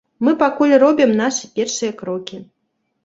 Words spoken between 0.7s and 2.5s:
робім нашы першыя крокі.